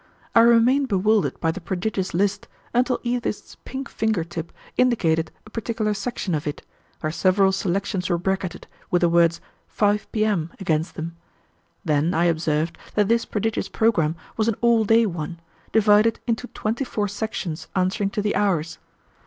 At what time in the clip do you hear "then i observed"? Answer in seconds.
11.85-12.79